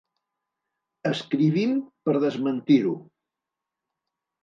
[1.09, 1.77] Escrivim
[2.09, 2.99] per desmentir-ho.